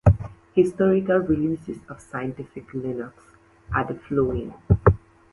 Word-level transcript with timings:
Historical 0.55 1.19
releases 1.19 1.77
of 1.87 2.01
Scientific 2.01 2.67
Linux 2.69 3.13
are 3.71 3.85
the 3.85 3.93
following. 4.09 4.51